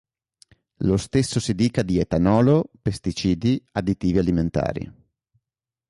[0.77, 4.91] Lo stesso si dica di etanolo, pesticidi, additivi alimentari.